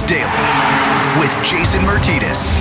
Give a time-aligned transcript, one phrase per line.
[0.00, 0.24] Daily
[1.20, 2.52] with Jason Martinez.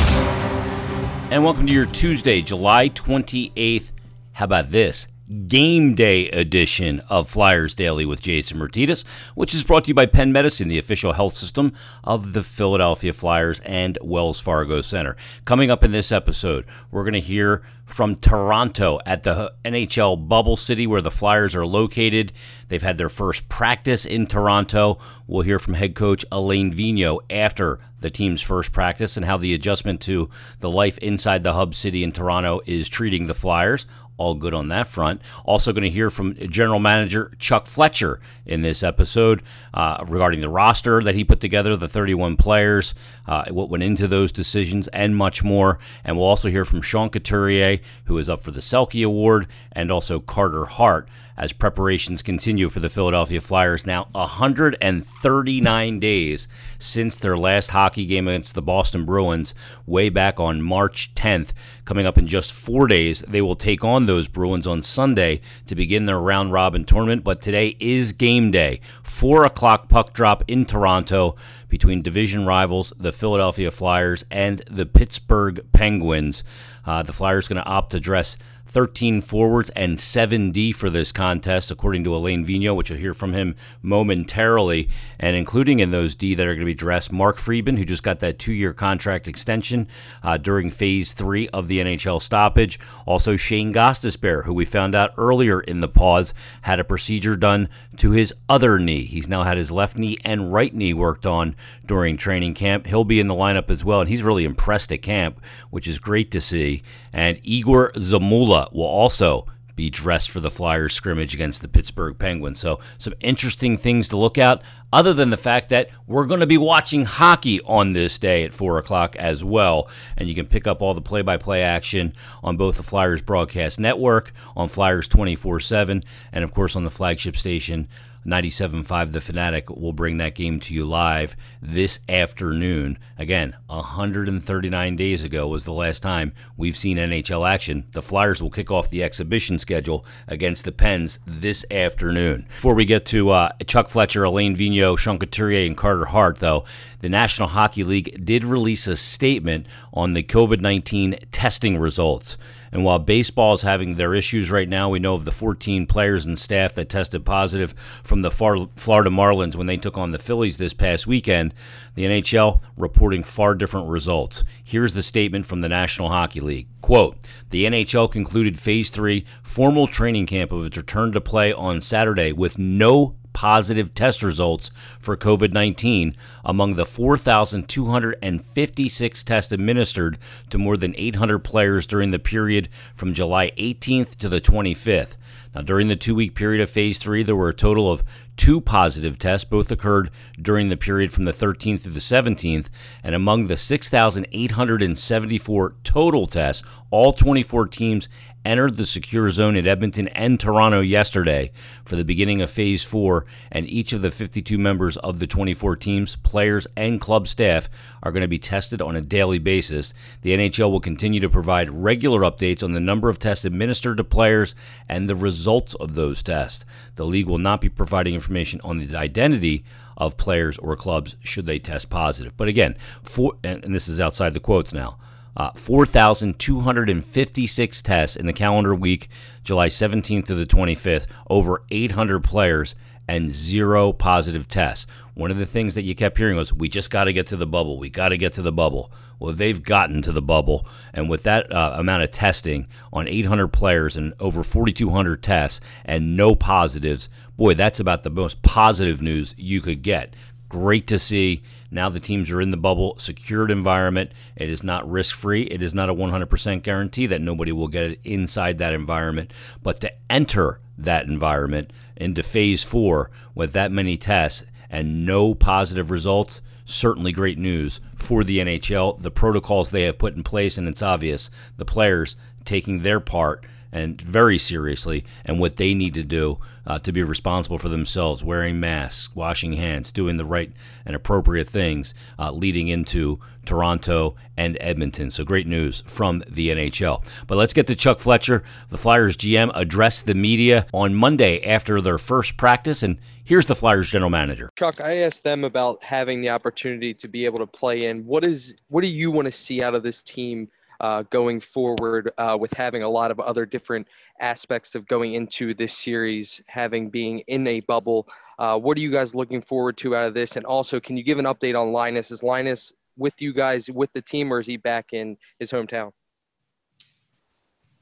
[1.32, 3.92] And welcome to your Tuesday, July 28th.
[4.34, 5.08] How about this?
[5.48, 9.06] Game day edition of Flyers Daily with Jason Martinez,
[9.36, 11.74] which is brought to you by Penn Medicine, the official health system
[12.04, 15.16] of the Philadelphia Flyers and Wells Fargo Center.
[15.46, 20.56] Coming up in this episode, we're going to hear from Toronto at the NHL Bubble
[20.56, 22.32] City where the Flyers are located.
[22.70, 24.98] They've had their first practice in Toronto.
[25.28, 29.54] We'll hear from head coach Alain Vigneault after the team's first practice and how the
[29.54, 33.86] adjustment to the life inside the hub city in Toronto is treating the Flyers
[34.22, 35.20] all good on that front.
[35.46, 39.42] Also, going to hear from General Manager Chuck Fletcher in this episode
[39.74, 42.94] uh, regarding the roster that he put together, the 31 players,
[43.28, 45.80] uh, what went into those decisions, and much more.
[46.04, 49.90] And we'll also hear from Sean Couturier, who is up for the Selke Award, and
[49.90, 53.86] also Carter Hart as preparations continue for the Philadelphia Flyers.
[53.86, 56.48] Now, 139 days
[56.80, 61.54] since their last hockey game against the Boston Bruins, way back on March 10th.
[61.86, 65.76] Coming up in just four days, they will take on those Bruins on Sunday to
[65.76, 67.24] begin their round robin tournament.
[67.24, 68.82] But today is game day.
[69.04, 71.36] Four o'clock puck drop in Toronto
[71.68, 76.44] between division rivals, the Philadelphia Flyers and the Pittsburgh Penguins.
[76.86, 78.38] Uh, the Flyers going to opt to dress
[78.72, 83.34] 13 forwards and 7D for this contest, according to Alain Vigneault, which you'll hear from
[83.34, 84.88] him momentarily.
[85.20, 88.02] And including in those D that are going to be dressed, Mark Friedman, who just
[88.02, 89.90] got that two year contract extension
[90.24, 92.80] uh, during phase three of the NHL stoppage.
[93.06, 97.68] Also, Shane Gostisbehere, who we found out earlier in the pause, had a procedure done
[97.98, 99.04] to his other knee.
[99.04, 102.88] He's now had his left knee and right knee worked on during training camp.
[102.88, 106.00] He'll be in the lineup as well, and he's really impressed at camp, which is
[106.00, 106.84] great to see.
[107.14, 109.46] And Igor Zamula will also
[109.76, 112.60] be dressed for the Flyers scrimmage against the Pittsburgh Penguins.
[112.60, 114.62] So, some interesting things to look at,
[114.94, 118.54] other than the fact that we're going to be watching hockey on this day at
[118.54, 119.90] 4 o'clock as well.
[120.18, 122.14] And you can pick up all the play by play action
[122.44, 126.92] on both the Flyers Broadcast Network, on Flyers 24 7, and of course on the
[126.92, 127.88] flagship station
[128.26, 133.00] 97.5 The Fanatic will bring that game to you live this afternoon.
[133.18, 137.86] Again, 139 days ago was the last time we've seen NHL action.
[137.94, 142.46] The Flyers will kick off the exhibition schedule against the Pens this afternoon.
[142.50, 146.64] Before we get to uh, Chuck Fletcher, Alain Vigneault, Sean Couturier, and Carter Hart, though,
[147.00, 152.38] the National Hockey League did release a statement on the COVID 19 testing results.
[152.72, 156.26] And while baseball is having their issues right now, we know of the 14 players
[156.26, 160.58] and staff that tested positive from the Florida Marlins when they took on the Phillies
[160.58, 161.54] this past weekend.
[161.96, 164.46] The NHL reporting far different results.
[164.64, 166.68] Here's the statement from the National Hockey League.
[166.82, 167.18] Quote,
[167.50, 172.32] the NHL concluded phase three formal training camp of its return to play on Saturday
[172.32, 180.18] with no positive test results for COVID 19 among the 4,256 tests administered
[180.50, 185.18] to more than 800 players during the period from July 18th to the 25th.
[185.54, 188.06] Now, during the two week period of phase three, there were a total of
[188.38, 189.44] two positive tests.
[189.44, 190.10] Both occurred
[190.42, 192.68] during the period from the 13th to the 17th.
[193.04, 198.08] And among the 6,874 total tests, all 24 teams
[198.44, 201.52] entered the secure zone at Edmonton and Toronto yesterday
[201.86, 205.76] for the beginning of Phase 4, and each of the 52 members of the 24
[205.76, 207.70] teams, players, and club staff
[208.04, 209.94] are going to be tested on a daily basis.
[210.22, 214.04] The NHL will continue to provide regular updates on the number of tests administered to
[214.04, 214.56] players
[214.90, 216.66] and the results of those tests.
[216.96, 219.64] The league will not be providing information on the identity
[219.98, 222.36] of players or clubs should they test positive.
[222.36, 224.98] But again, for, and this is outside the quotes now.
[225.36, 229.08] Uh, 4,256 tests in the calendar week,
[229.44, 232.76] July 17th to the 25th, over 800 players,
[233.08, 234.88] and zero positive tests.
[235.14, 237.36] One of the things that you kept hearing was, we just got to get to
[237.36, 237.78] the bubble.
[237.78, 238.92] We got to get to the bubble.
[239.20, 240.66] Well, they've gotten to the bubble.
[240.94, 246.16] And with that uh, amount of testing on 800 players and over 4,200 tests and
[246.16, 250.16] no positives, boy, that's about the most positive news you could get.
[250.50, 251.44] Great to see.
[251.72, 254.12] Now the teams are in the bubble, secured environment.
[254.36, 255.44] It is not risk free.
[255.44, 259.32] It is not a 100% guarantee that nobody will get it inside that environment.
[259.64, 265.90] But to enter that environment into phase four with that many tests and no positive
[265.90, 269.02] results, certainly great news for the NHL.
[269.02, 273.46] The protocols they have put in place, and it's obvious the players taking their part
[273.72, 278.24] and very seriously, and what they need to do uh, to be responsible for themselves,
[278.24, 280.52] wearing masks, washing hands, doing the right
[280.86, 285.10] and appropriate things, uh, leading into Toronto and Edmonton.
[285.12, 287.04] So great news from the NHL.
[287.28, 288.44] But let's get to Chuck Fletcher.
[288.70, 293.56] The Flyers GM addressed the media on Monday after their first practice, and here's the
[293.56, 294.52] Flyers general manager.
[294.58, 298.06] Chuck, I asked them about having the opportunity to be able to play in.
[298.06, 300.50] What is what do you want to see out of this team?
[300.82, 303.88] Uh, going forward uh, with having a lot of other different
[304.20, 308.10] aspects of going into this series, having being in a bubble.
[308.40, 310.36] Uh, what are you guys looking forward to out of this?
[310.36, 312.10] And also, can you give an update on Linus?
[312.10, 315.92] Is Linus with you guys with the team, or is he back in his hometown?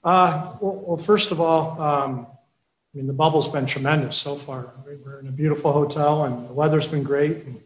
[0.04, 2.28] Uh, well, well, first of all, um,
[2.94, 4.74] I mean the bubble's been tremendous so far.
[4.86, 7.46] We're in a beautiful hotel, and the weather's been great.
[7.46, 7.62] And,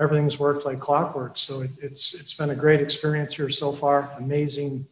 [0.00, 1.36] everything's worked like clockwork.
[1.36, 4.10] So it, it's it's been a great experience here so far.
[4.18, 4.86] Amazing,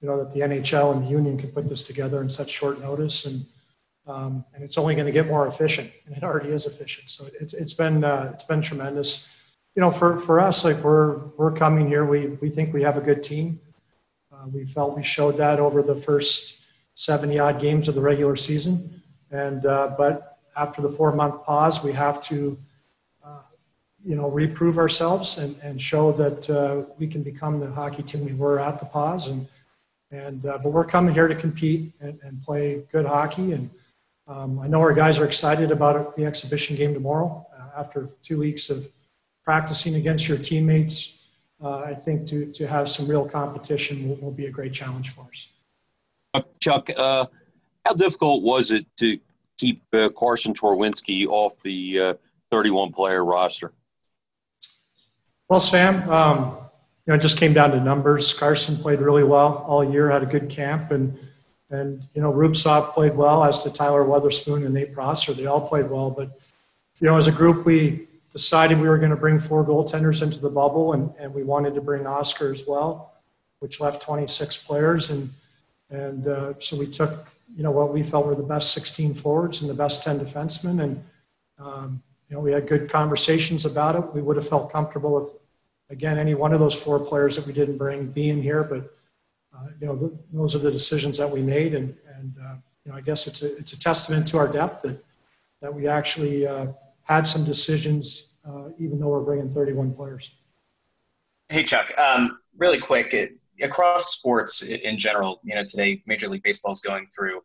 [0.00, 2.80] you know, that the NHL and the union can put this together in such short
[2.80, 3.46] notice, and
[4.06, 7.08] um, and it's only going to get more efficient, and it already is efficient.
[7.08, 9.30] So it's it's been uh, it's been tremendous.
[9.76, 12.04] You know, for for us, like we're we're coming here.
[12.04, 13.60] We we think we have a good team.
[14.32, 16.56] Uh, we felt we showed that over the first
[16.96, 19.00] 70 odd games of the regular season,
[19.30, 22.58] and uh, but after the four month pause, we have to
[24.04, 28.24] you know, reprove ourselves and, and show that uh, we can become the hockey team
[28.24, 29.28] we were at the pause.
[29.28, 29.46] And,
[30.10, 33.52] and uh, but we're coming here to compete and, and play good hockey.
[33.52, 33.70] And
[34.28, 37.46] um, I know our guys are excited about the exhibition game tomorrow.
[37.58, 38.86] Uh, after two weeks of
[39.42, 41.22] practicing against your teammates,
[41.62, 45.10] uh, I think to, to have some real competition will, will be a great challenge
[45.10, 46.44] for us.
[46.60, 47.24] Chuck, uh,
[47.86, 49.18] how difficult was it to
[49.56, 52.18] keep uh, Carsen Twarynski off the
[52.50, 53.72] 31 player roster?
[55.48, 56.56] Well, Sam, um,
[57.06, 58.32] you know, it just came down to numbers.
[58.32, 61.18] Carsen played really well all year, had a good camp, and
[61.70, 65.34] and you know, Rubtsov played well, as did Tyler Wotherspoon and Nate Prosser.
[65.34, 66.40] They all played well, but
[67.00, 70.40] you know, as a group, we decided we were going to bring four goaltenders into
[70.40, 73.12] the bubble, and, and we wanted to bring Oskar as well,
[73.58, 75.30] which left 26 players, and
[75.90, 79.60] and uh, so we took you know what we felt were the best 16 forwards
[79.60, 81.04] and the best 10 defensemen, and
[81.58, 84.14] um, you know, we had good conversations about it.
[84.14, 85.30] We would have felt comfortable with,
[85.90, 88.64] again, any one of those four players that we didn't bring being here.
[88.64, 88.94] But,
[89.54, 91.74] uh, you know, those are the decisions that we made.
[91.74, 92.54] And, and uh,
[92.84, 95.02] you know, I guess it's a, it's a testament to our depth that,
[95.60, 96.68] that we actually uh,
[97.02, 100.30] had some decisions, uh, even though we're bringing 31 players.
[101.50, 106.42] Hey, Chuck, um, really quick, it, across sports in general, you know, today Major League
[106.42, 107.42] Baseball is going through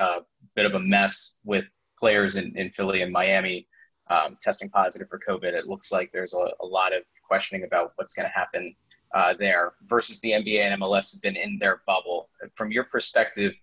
[0.00, 0.20] a
[0.56, 3.68] bit of a mess with players in, in Philly and Miami
[4.12, 5.54] um, testing positive for COVID.
[5.54, 8.74] It looks like there's a, a lot of questioning about what's going to happen
[9.14, 12.28] uh, there versus the NBA and MLS have been in their bubble.
[12.54, 13.54] From your perspective,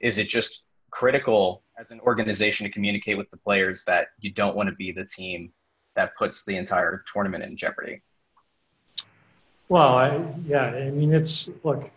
[0.00, 4.56] is it just critical as an organization to communicate with the players that you don't
[4.56, 5.52] want to be the team
[5.96, 8.00] that puts the entire tournament in jeopardy?
[9.68, 11.90] Well, I, yeah, I mean, it's look,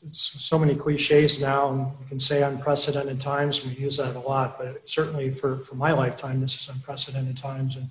[0.00, 3.62] it's so many cliches now, and you can say unprecedented times.
[3.62, 7.36] and We use that a lot, but certainly for, for my lifetime, this is unprecedented
[7.36, 7.76] times.
[7.76, 7.90] And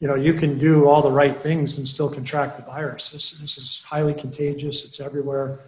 [0.00, 3.10] you know, you can do all the right things and still contract the virus.
[3.10, 4.84] This, this is highly contagious.
[4.84, 5.60] It's everywhere.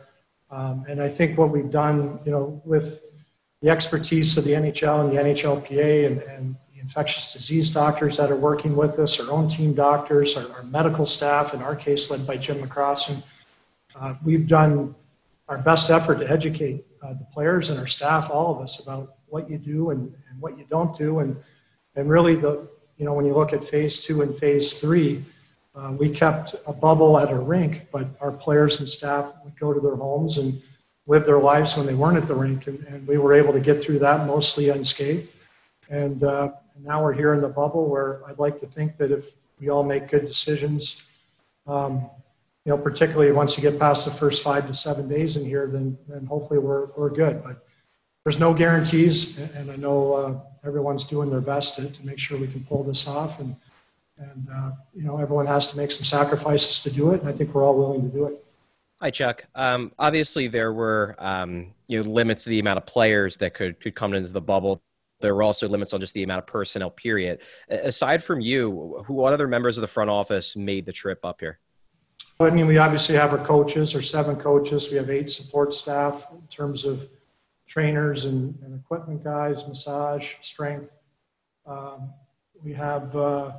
[0.51, 3.03] Um, and I think what we've done, you know, with
[3.63, 8.31] the expertise of the NHL and the NHLPA and, and the infectious disease doctors that
[8.31, 12.11] are working with us, our own team doctors, our, our medical staff, in our case
[12.11, 13.23] led by Jim McCrossin,
[13.97, 14.95] uh, we've done
[15.49, 19.15] our best effort to educate uh, the players and our staff, all of us, about
[19.27, 21.21] what you do and, and what you don't do.
[21.21, 21.37] And,
[21.97, 25.25] and really, the, you know, when you look at phase two and phase three,
[25.75, 29.73] uh, we kept a bubble at a rink, but our players and staff would go
[29.73, 30.61] to their homes and
[31.07, 32.67] live their lives when they weren't at the rink.
[32.67, 35.31] And, and we were able to get through that mostly unscathed.
[35.89, 39.33] And, uh, now we're here in the bubble where I'd like to think that if
[39.59, 41.03] we all make good decisions,
[41.67, 42.09] um,
[42.69, 45.69] you know, particularly once you get past the first five to seven days in here,
[45.69, 47.43] then, then hopefully we're, we're good.
[47.43, 47.65] But
[48.25, 52.37] there's no guarantees, and I know uh, everyone's doing their best to, to make sure
[52.37, 53.41] we can pull this off.
[53.41, 53.57] And,
[54.19, 57.33] and uh, you know, everyone has to make some sacrifices to do it, and I
[57.33, 58.45] think we're all willing to do it.
[59.01, 59.47] Hi, Chuck.
[59.55, 63.81] Um, obviously, there were um, you know limits to the amount of players that could
[63.81, 64.83] could come into the bubble.
[65.23, 66.91] There were also limits on just the amount of personnel.
[66.91, 67.39] Period.
[67.71, 71.41] Aside from you, who what other members of the front office made the trip up
[71.41, 71.61] here?
[72.41, 74.91] I mean, we obviously have our coaches, our seven coaches.
[74.91, 77.09] We have eight support staff in terms of
[77.67, 80.93] trainers and, and equipment guys, massage, strength.
[81.67, 82.13] Um,
[82.63, 83.53] we have uh,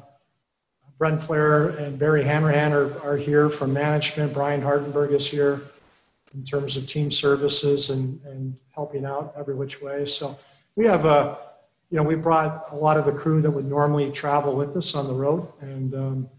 [0.98, 4.34] Brent Flahr and Barry Hanrahan are, are here from management.
[4.34, 5.62] Brian Hardenberg is here
[6.34, 10.06] in terms of team services and, and helping out every which way.
[10.06, 10.39] So
[10.75, 11.38] we have a,
[11.89, 14.96] you know, we brought a lot of the crew that would normally travel with us
[14.96, 16.30] on the road, and um,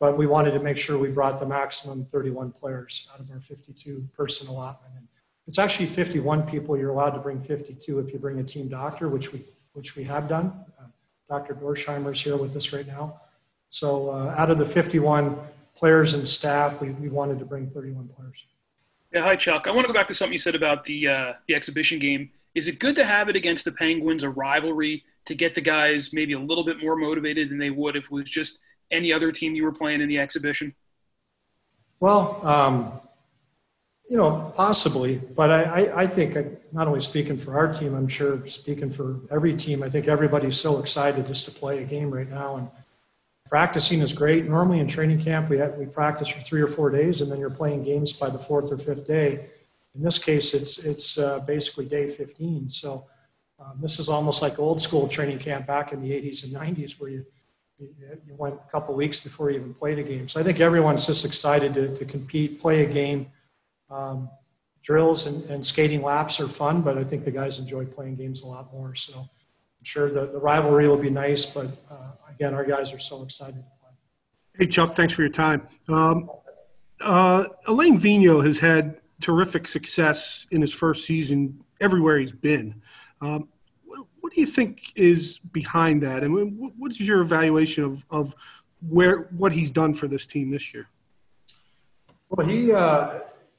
[0.00, 3.38] but we wanted to make sure we brought the maximum 31 players out of our
[3.38, 4.94] 52 person allotment.
[4.96, 5.06] And
[5.46, 6.76] it's actually 51 people.
[6.76, 10.02] You're allowed to bring 52 if you bring a team doctor, which we which we
[10.02, 10.52] have done.
[10.80, 10.86] Uh,
[11.28, 11.54] Dr.
[11.54, 13.20] Dorshimer is here with us right now.
[13.68, 15.38] So uh, out of the 51
[15.76, 18.44] players and staff, we, we wanted to bring 31 players.
[19.12, 19.66] Yeah, hi Chuck.
[19.68, 22.30] I want to go back to something you said about the uh, the exhibition game.
[22.54, 26.12] Is it good to have it against the Penguins, a rivalry, to get the guys
[26.12, 29.32] maybe a little bit more motivated than they would if it was just any other
[29.32, 30.74] team you were playing in the exhibition?
[32.00, 33.00] Well, um,
[34.08, 37.94] you know, possibly, but I, I, I think I, not only speaking for our team,
[37.94, 41.86] I'm sure speaking for every team, I think everybody's so excited just to play a
[41.86, 42.56] game right now.
[42.56, 42.68] And
[43.48, 44.48] practicing is great.
[44.48, 47.38] Normally in training camp, we have, we practice for three or four days, and then
[47.38, 49.46] you're playing games by the fourth or fifth day.
[49.94, 52.70] In this case, it's it's uh, basically day 15.
[52.70, 53.06] So
[53.60, 57.00] um, this is almost like old school training camp back in the 80s and 90s,
[57.00, 57.26] where you
[57.80, 60.28] you went a couple weeks before you even played a game.
[60.28, 63.26] So I think everyone's just excited to, to compete, play a game.
[63.90, 64.30] Um,
[64.82, 68.42] drills and, and skating laps are fun, but I think the guys enjoy playing games
[68.42, 68.94] a lot more.
[68.94, 72.98] So I'm sure the, the rivalry will be nice, but uh, again, our guys are
[72.98, 73.90] so excited to play.
[74.56, 75.66] Hey, Chuck, thanks for your time.
[75.88, 76.30] Um,
[77.00, 82.80] uh, Alain Vigneault has had terrific success in his first season everywhere he's been.
[83.20, 83.48] Um,
[84.30, 86.22] what, do you think is behind that?
[86.22, 88.32] And what's your evaluation of, of
[88.88, 90.86] where what he's done for this team this year?
[92.28, 93.14] Well, he, uh,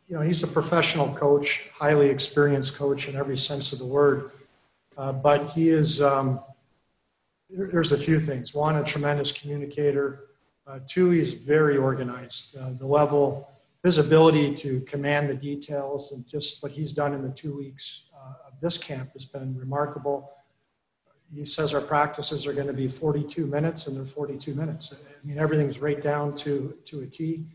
[0.08, 4.32] you know, he's a professional coach, highly experienced coach in every sense of the word.
[4.98, 6.40] Uh, but he is um,
[7.50, 8.54] there's a few things.
[8.54, 10.28] One, a tremendous communicator.
[10.66, 12.56] Uh, two, he's very organized.
[12.58, 13.50] Uh, the level,
[13.84, 18.04] his ability to command the details, and just what he's done in the two weeks
[18.18, 20.32] uh, of this camp has been remarkable.
[21.34, 24.94] He says our practices are going to be 42 minutes, and they're 42 minutes.
[24.94, 27.46] I mean, everything's right down to, to a T.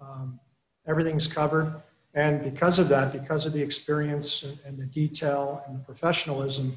[0.00, 0.38] Um,
[0.86, 1.82] everything's covered.
[2.14, 6.76] And because of that, because of the experience and, the detail and the professionalism,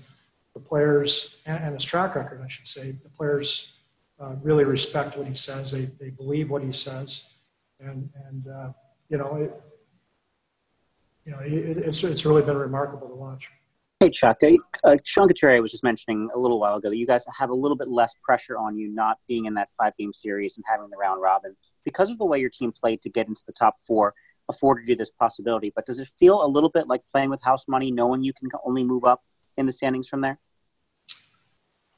[0.53, 3.79] the players and, and his track record, I should say, the players
[4.20, 5.72] uh, really respect what he says.
[5.72, 7.34] They, they believe what he says,
[7.79, 8.70] and and uh,
[9.08, 9.62] you know it,
[11.25, 13.50] you know it, it's it's really been remarkable to watch.
[14.01, 14.38] Hey Chuck,
[14.86, 17.53] uh, Sean Couturier was just mentioning a little while ago that you guys have a
[17.53, 20.89] little bit less pressure on you not being in that five game series and having
[20.89, 21.53] the round robin
[21.84, 24.13] because of the way your team played to get into the top four
[24.48, 25.74] afforded you this possibility.
[25.75, 28.48] But does it feel a little bit like playing with house money, knowing you can
[28.65, 29.22] only move up
[29.58, 30.39] in the standings from there?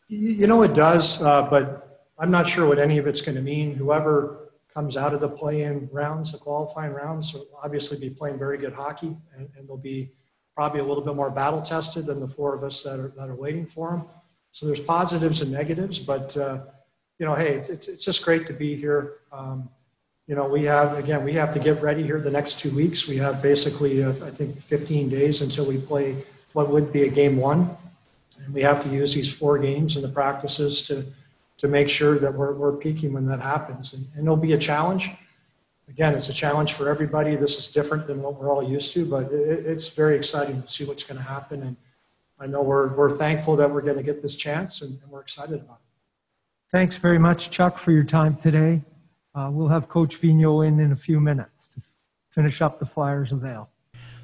[0.07, 3.43] You know, it does, uh, but I'm not sure what any of it's going to
[3.43, 3.75] mean.
[3.75, 8.57] Whoever comes out of the play-in rounds, the qualifying rounds, will obviously be playing very
[8.57, 10.13] good hockey, and, and they'll be
[10.55, 13.29] probably a little bit more battle tested than the four of us that are that
[13.29, 14.05] are waiting for them.
[14.51, 16.59] So there's positives and negatives, but uh,
[17.19, 19.13] you know, hey, it's, it's just great to be here.
[19.31, 19.69] Um,
[20.27, 23.07] you know, we have again, we have to get ready here the next two weeks.
[23.07, 26.17] We have basically, uh, I think, 15 days until we play
[26.53, 27.77] what would be a game one
[28.45, 31.05] and we have to use these four games and the practices to,
[31.57, 33.93] to make sure that we're, we're peaking when that happens.
[33.93, 35.11] And, and it'll be a challenge.
[35.91, 37.35] Again, it's a challenge for everybody.
[37.35, 40.67] This is different than what we're all used to, but it, it's very exciting to
[40.67, 41.61] see what's going to happen.
[41.63, 41.75] And
[42.39, 45.19] I know we're, we're thankful that we're going to get this chance and, and we're
[45.19, 46.71] excited about it.
[46.71, 48.81] Thanks very much, Chuck, for your time today.
[49.35, 51.81] Uh, we'll have Coach Vigneault in in a few minutes to
[52.29, 53.69] finish up the Flyers avail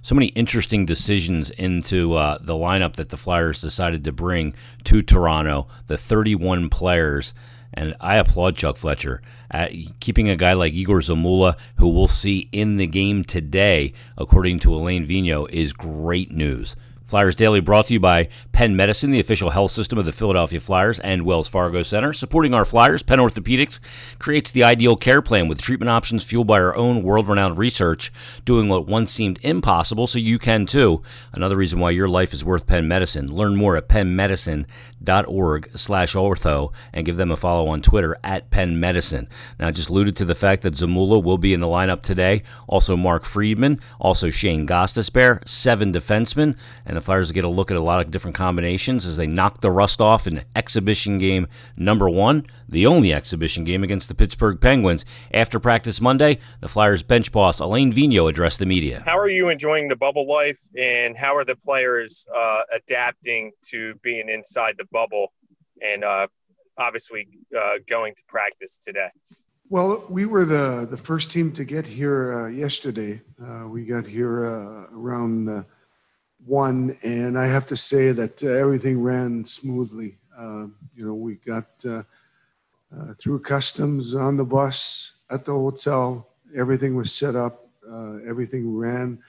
[0.01, 4.53] so many interesting decisions into uh, the lineup that the Flyers decided to bring
[4.85, 5.67] to Toronto.
[5.87, 7.33] The 31 players,
[7.77, 12.49] and I applaud Chuck Fletcher at keeping a guy like Igor Zamula, who we'll see
[12.51, 16.75] in the game today, according to Alain Vigneault, is great news.
[17.07, 20.59] Flyers Daily brought to you by Penn Medicine, the official health system of the Philadelphia
[20.59, 22.11] Flyers and Wells Fargo Center.
[22.11, 23.79] Supporting our Flyers, Penn Orthopedics
[24.19, 28.11] creates the ideal care plan with treatment options fueled by our own world renowned research,
[28.43, 31.01] doing what once seemed impossible so you can too.
[31.31, 33.33] Another reason why your life is worth Penn Medicine.
[33.33, 38.81] Learn more at pennmedicine.org slash ortho and give them a follow on Twitter at Penn
[38.81, 39.29] Medicine.
[39.57, 42.43] Now, I just alluded to the fact that Zamula will be in the lineup today.
[42.67, 47.77] Also, Mark Friedman, also Shane Gostisbehere, seven defensemen, and the Flyers get a look at
[47.77, 52.09] a lot of different combinations as they knock the rust off in exhibition game number
[52.09, 55.05] one, the only exhibition game against the Pittsburgh Penguins.
[55.31, 59.03] After practice Monday, the Flyers bench boss Alain Vigneault addressed the media.
[59.05, 63.93] How are you enjoying the bubble life, and how are the players uh, adapting to
[64.01, 65.33] being inside the bubble
[65.79, 66.27] and uh,
[66.79, 69.09] obviously uh, going to practice today?
[69.69, 73.21] Well, we were the, the first team to get here uh, yesterday.
[73.39, 75.65] Uh, we got here uh, around
[76.47, 80.17] uh, one, and I have to say that uh, everything ran smoothly.
[80.37, 81.65] Uh, you know, we got
[83.19, 86.29] through customs on the bus at the hotel.
[86.55, 87.67] Everything was set up.
[88.25, 89.19] everything ran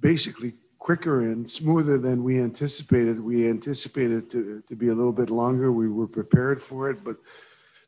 [0.00, 3.18] basically quicker and smoother than we anticipated.
[3.18, 5.72] We anticipated to, to be a little bit longer.
[5.72, 7.16] We were prepared for it, but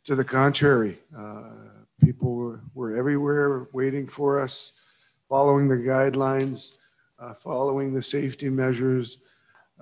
[0.07, 1.51] to the contrary, uh,
[2.01, 4.73] people were, were everywhere waiting for us,
[5.29, 6.77] following the guidelines,
[7.19, 9.19] uh, following the safety measures.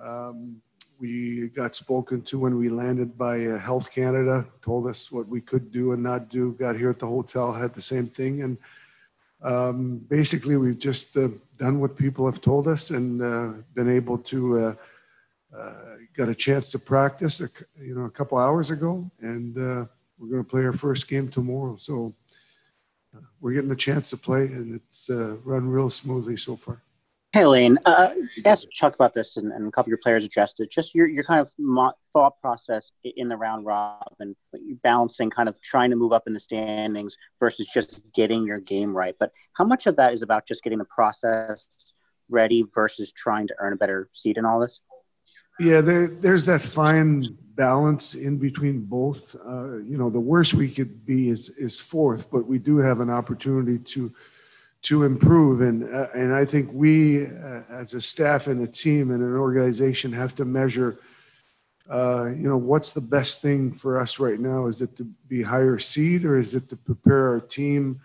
[0.01, 0.61] Um,
[0.99, 5.41] we got spoken to when we landed by uh, Health Canada, told us what we
[5.41, 6.53] could do and not do.
[6.53, 8.41] Got here at the hotel, had the same thing.
[8.41, 8.57] And
[9.43, 14.17] um, basically, we've just uh, done what people have told us and uh, been able
[14.17, 14.73] to uh,
[15.55, 15.73] uh
[16.15, 19.85] got a chance to practice, a, you know, a couple hours ago, and uh,
[20.17, 21.75] we're going to play our first game tomorrow.
[21.75, 22.15] So
[23.39, 26.81] we're getting a chance to play, and it's run real smoothly so far.
[27.33, 27.77] Hey, Lane.
[27.85, 28.11] uh,
[28.45, 30.71] ask Chuck about this, and, and, a couple of your players addressed it.
[30.71, 31.51] Just your, your kind of
[32.13, 34.35] thought process in the round robin,
[34.81, 38.95] balancing kind of trying to move up in the standings versus just getting your game
[38.95, 39.13] right.
[39.19, 41.67] But how much of that is about just getting the process
[42.29, 44.79] ready versus trying to earn a better seat in all this?
[45.59, 49.35] Yeah, there, there's that fine balance in between both.
[49.45, 52.99] Uh, you know, the worst we could be is is fourth, but we do have
[52.99, 54.13] an opportunity to
[54.87, 55.59] to improve.
[55.59, 59.35] And, uh, and I think we, uh, as a staff and a team and an
[59.35, 60.97] organization, have to measure,
[61.89, 64.67] uh, you know, what's the best thing for us right now?
[64.67, 67.99] Is it to be higher seed or is it to prepare our team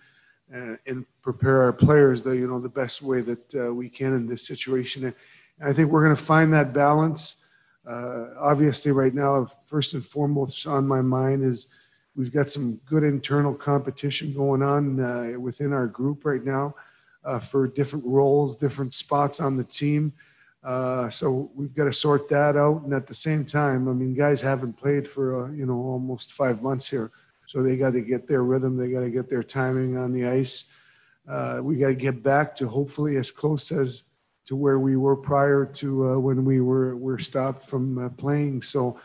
[0.52, 4.14] uh, and prepare our players the, you know, the best way that uh, we can
[4.14, 5.04] in this situation?
[5.04, 5.14] And
[5.64, 7.36] I think we're going to find that balance.
[7.88, 11.68] Uh, obviously, right now, first and foremost on my mind is–
[12.14, 16.74] We've got some good internal competition going on uh, within our group right now
[17.24, 20.12] uh, for different roles, different spots on the team.
[20.62, 22.82] Uh, so we've got to sort that out.
[22.82, 26.32] And at the same time, I mean, guys haven't played for, uh, you know, almost
[26.32, 27.10] five months here.
[27.46, 28.76] So they got to get their rhythm.
[28.76, 30.66] They got to get their timing on the ice.
[31.28, 34.04] Uh, we got to get back to hopefully as close as
[34.44, 38.60] to where we were prior to uh, when we were, were stopped from playing.
[38.60, 39.00] So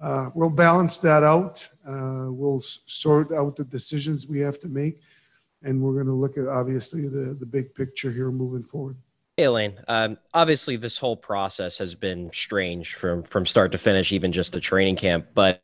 [0.00, 1.68] uh, we'll balance that out.
[1.86, 5.00] Uh, we'll sort out the decisions we have to make,
[5.62, 8.96] and we're going to look at obviously the the big picture here moving forward.
[9.36, 9.74] Hey, Alain.
[9.88, 14.52] Um, obviously, this whole process has been strange from from start to finish, even just
[14.52, 15.26] the training camp.
[15.34, 15.62] But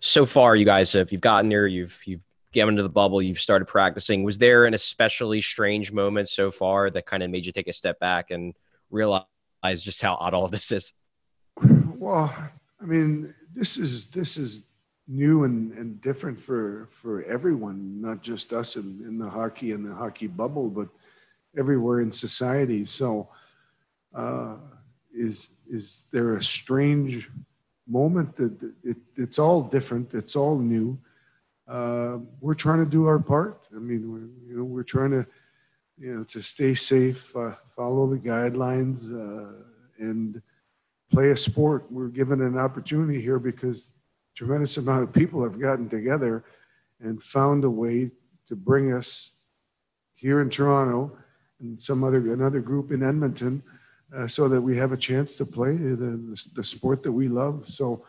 [0.00, 2.20] so far, you guys have you've gotten there, you've you've
[2.52, 4.22] gotten into the bubble, you've started practicing.
[4.24, 7.72] Was there an especially strange moment so far that kind of made you take a
[7.72, 8.54] step back and
[8.90, 9.24] realize
[9.78, 10.92] just how odd all of this is?
[11.96, 12.34] Well,
[12.80, 14.66] I mean, this is this is
[15.08, 19.84] new and, and different for for everyone, not just us in, in the hockey and
[19.84, 20.88] the hockey bubble, but
[21.56, 22.84] everywhere in society.
[22.86, 23.28] So,
[24.14, 24.56] uh,
[25.14, 27.30] is is there a strange
[27.86, 28.52] moment that
[28.84, 30.14] it, it's all different?
[30.14, 30.98] It's all new.
[31.68, 33.68] Uh, we're trying to do our part.
[33.74, 35.26] I mean, we're, you know, we're trying to,
[35.98, 39.52] you know, to stay safe, uh, follow the guidelines, uh,
[39.98, 40.42] and
[41.12, 41.84] play a sport.
[41.90, 43.90] We're given an opportunity here because
[44.34, 46.42] tremendous amount of people have gotten together
[47.00, 48.10] and found a way
[48.46, 49.32] to bring us
[50.14, 51.16] here in Toronto
[51.60, 53.62] and some other another group in Edmonton,
[54.16, 57.28] uh, so that we have a chance to play the, the, the sport that we
[57.28, 57.68] love.
[57.68, 58.04] So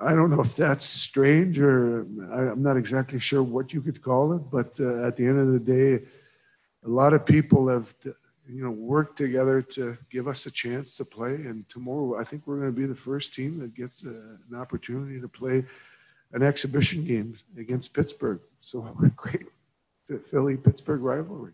[0.00, 4.02] I don't know if that's strange or I, am not exactly sure what you could
[4.02, 6.04] call it, but uh, at the end of the day,
[6.84, 7.94] a lot of people have
[8.48, 11.34] you know, work together to give us a chance to play.
[11.34, 14.54] And tomorrow, I think we're going to be the first team that gets a, an
[14.56, 15.64] opportunity to play
[16.32, 18.40] an exhibition game against Pittsburgh.
[18.60, 19.46] So a great
[20.26, 21.52] Philly Pittsburgh rivalry.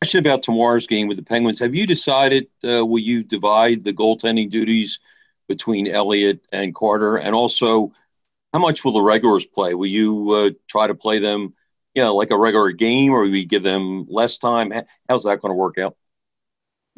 [0.00, 1.60] Question about tomorrow's game with the Penguins.
[1.60, 4.98] Have you decided uh, will you divide the goaltending duties
[5.46, 7.92] between Elliott and Carter, and also
[8.52, 9.74] how much will the regulars play?
[9.74, 11.54] Will you uh, try to play them?
[11.94, 14.72] You know, like a regular game, or will you give them less time?
[15.08, 15.96] How's that going to work out?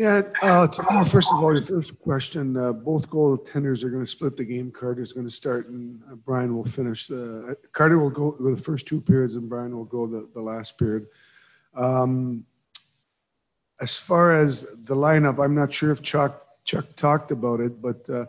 [0.03, 4.11] Yeah, uh, tomorrow, first of all, your first question, uh, both goaltenders are going to
[4.11, 4.73] split the game.
[4.73, 7.07] Carter's going to start and uh, Brian will finish.
[7.07, 10.77] The, Carter will go the first two periods and Brian will go the, the last
[10.77, 11.07] period.
[11.77, 12.45] Um,
[13.81, 18.05] as far as the lineup, I'm not sure if Chuck, Chuck talked about it, but
[18.11, 18.25] uh,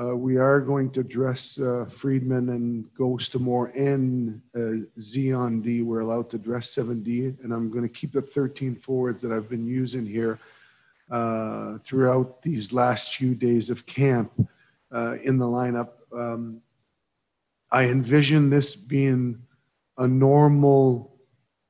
[0.00, 4.40] uh, we are going to dress uh, Friedman and Ghost more and
[4.98, 5.82] Z on D.
[5.82, 9.50] We're allowed to dress 7D, and I'm going to keep the 13 forwards that I've
[9.50, 10.38] been using here–
[11.10, 14.32] uh, throughout these last few days of camp
[14.92, 15.90] uh, in the lineup.
[16.12, 16.60] Um,
[17.70, 19.42] I envision this being
[19.98, 21.12] a normal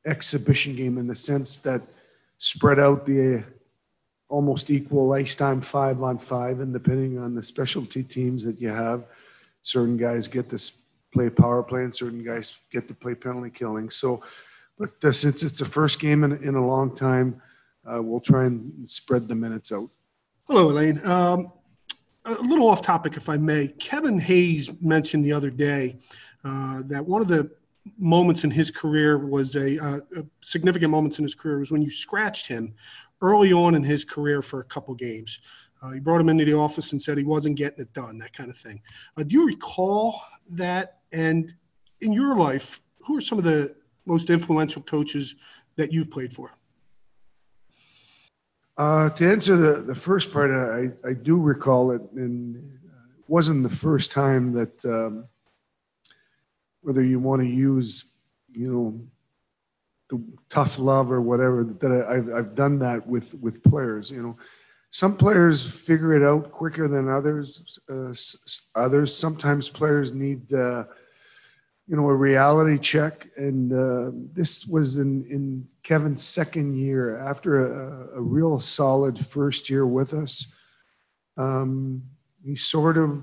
[0.06, 1.82] exhibition game in the sense that
[2.38, 3.44] spread out the
[4.28, 8.68] almost equal ice time five on five, and depending on the specialty teams that you
[8.68, 9.04] have,
[9.62, 10.72] certain guys get to
[11.12, 13.90] play power play and certain guys get to play penalty killing.
[13.90, 14.22] So,
[14.78, 17.40] but uh, since it's the first game in, in a long time,
[17.86, 19.90] uh, we'll try and spread the minutes out.
[20.46, 21.04] Hello, Alain.
[21.06, 21.52] Um,
[22.24, 23.68] a little off topic, if I may.
[23.68, 25.98] Kevin Hayes mentioned the other day
[26.44, 27.50] uh, that one of the
[27.98, 31.82] moments in his career was a, uh, a, significant moments in his career was when
[31.82, 32.74] you scratched him
[33.22, 35.40] early on in his career for a couple games.
[35.82, 38.32] Uh, you brought him into the office and said he wasn't getting it done, that
[38.32, 38.80] kind of thing.
[39.16, 40.20] Uh, do you recall
[40.50, 40.98] that?
[41.12, 41.54] And
[42.00, 45.36] in your life, who are some of the most influential coaches
[45.76, 46.52] that you've played for?
[48.78, 53.62] Uh, to answer the, the first part, I, I do recall it, and it wasn't
[53.62, 55.24] the first time that um,
[56.82, 58.04] whether you want to use,
[58.52, 59.00] you know,
[60.08, 64.10] the tough love or whatever that I, have I've done that with with players.
[64.10, 64.36] You know,
[64.90, 67.78] some players figure it out quicker than others.
[67.90, 68.14] Uh,
[68.78, 70.52] others sometimes players need.
[70.52, 70.84] Uh,
[71.88, 73.28] you know, a reality check.
[73.36, 79.70] And uh, this was in, in Kevin's second year after a, a real solid first
[79.70, 80.52] year with us.
[81.36, 82.02] Um,
[82.44, 83.22] he sort of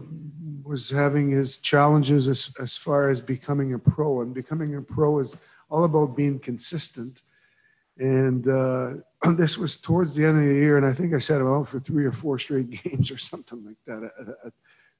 [0.64, 4.22] was having his challenges as, as far as becoming a pro.
[4.22, 5.36] And becoming a pro is
[5.70, 7.24] all about being consistent.
[7.98, 8.94] And uh,
[9.36, 10.78] this was towards the end of the year.
[10.78, 13.64] And I think I sat him out for three or four straight games or something
[13.66, 14.10] like that.
[14.18, 14.50] Uh, uh,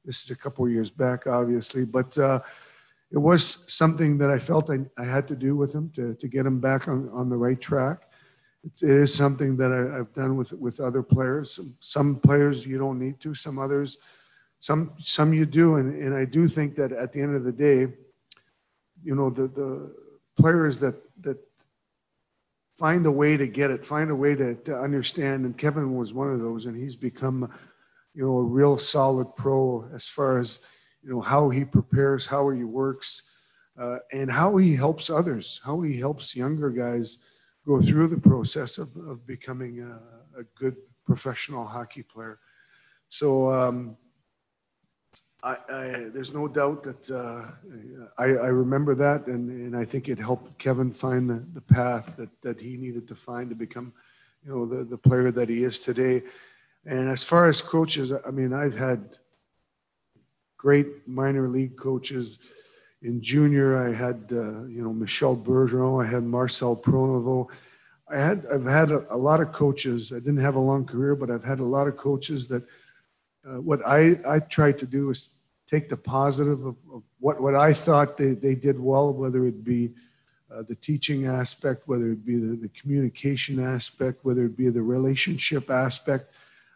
[0.04, 1.86] this is a couple years back, obviously.
[1.86, 2.42] But, uh,
[3.14, 6.28] it was something that I felt I, I had to do with him to, to
[6.28, 8.10] get him back on, on the right track.
[8.64, 11.54] It's, it is something that I, have done with, with other players.
[11.54, 14.00] Some, some players you don't need to, some others,
[14.60, 15.76] some, some you do.
[15.76, 17.94] And, and I do think that at the end of the day,
[19.04, 19.96] you know, the, the
[20.36, 21.38] players that, that
[22.80, 25.46] find a way to get it, find a way to, to understand.
[25.46, 27.54] And Kevin was one of those, and he's become,
[28.16, 30.58] you know, a real solid pro as far as–
[31.04, 33.24] you know how he prepares, how he works,
[33.78, 37.18] uh, and how he helps others, how he helps younger guys
[37.66, 42.40] go through the process of, of becoming a, a good professional hockey player.
[43.10, 43.98] So um,
[45.44, 47.46] I, I, there's no doubt that uh,
[48.18, 52.16] I, I, remember that, and, and I think it helped Kevin find the, the path
[52.18, 53.94] that, that he needed to find to become,
[54.46, 56.24] you know, the, the player that he is today.
[56.86, 59.18] And as far as coaches, I mean, I've had
[60.64, 62.40] great minor league coaches.
[63.02, 67.50] In junior, I had uh, you know Michel Bergeron, I had Marcel Pronovost.
[68.10, 70.14] I had I've had a, a, lot of coaches.
[70.14, 72.64] I didn't have a long career, but I've had a lot of coaches that
[73.46, 75.32] uh, what I I tried to do is
[75.68, 79.66] take the positive of, of, what what I thought they, they did well, whether it
[79.66, 79.92] be
[80.50, 84.82] uh, the teaching aspect, whether it be the, the communication aspect, whether it be the
[84.82, 86.33] relationship aspect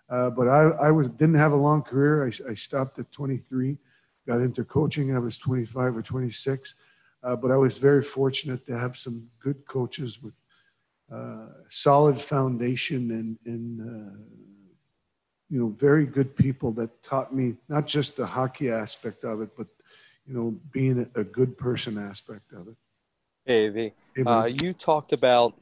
[0.10, 2.26] uh, but I, I was didn't have a long career.
[2.26, 3.78] I, I, stopped at 23,
[4.26, 5.16] got into coaching.
[5.16, 6.76] I was 25 or 26,
[7.24, 10.34] uh, but I was very fortunate to have some good coaches with
[11.12, 14.18] uh, solid foundation and, and uh,
[15.50, 19.50] you know very good people that taught me not just the hockey aspect of it,
[19.58, 19.68] but
[20.26, 22.76] you know being a, a good person aspect of it.
[23.46, 23.94] Hey, v,
[24.26, 25.56] uh, you talked about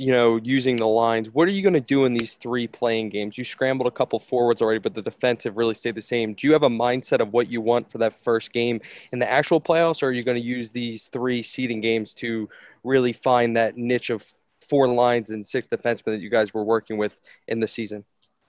[0.00, 1.28] you know, using the lines.
[1.28, 3.36] What are you going to do in these three playing games?
[3.36, 6.32] You scrambled a couple forwards already, but the defensive really stayed the same.
[6.32, 8.80] Do you have a mindset of what you want for that first game
[9.12, 12.48] in the actual playoffs, or are you going to use these three seeding games to
[12.82, 14.26] really find that niche of
[14.66, 18.02] four lines and six defensemen that you guys were working with in the season?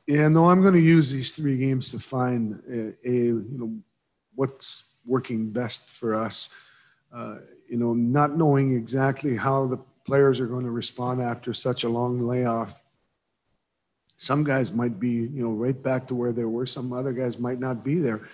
[0.08, 3.78] Yeah, no, I'm going to use these three games to find a, a you know
[4.36, 6.48] what's working best for us.
[7.14, 11.84] Uh, you know, not knowing exactly how the players are going to respond after such
[11.84, 12.82] a long layoff.
[14.18, 16.66] Some guys might be, you know, right back to where they were.
[16.66, 18.28] Some other guys might not be there.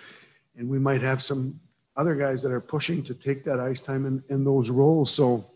[0.56, 1.60] And we might have some
[1.96, 5.10] other guys that are pushing to take that ice time in, in those roles.
[5.10, 5.50] So